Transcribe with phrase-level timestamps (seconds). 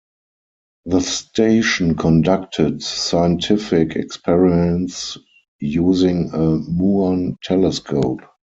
[0.85, 5.19] The station conducted scientific experiments
[5.59, 8.21] using a muon telescope.